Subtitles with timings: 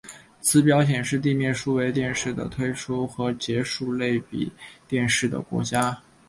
[0.41, 4.51] 此表显示地面数位电视的推出和结束类比
[4.87, 6.01] 电视的国家。